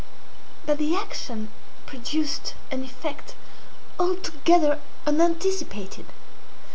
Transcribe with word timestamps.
But 0.65 0.79
the 0.79 0.95
action 0.95 1.49
produced 1.85 2.55
an 2.71 2.83
effect 2.83 3.35
altogether 3.99 4.79
unanticipated. 5.05 6.07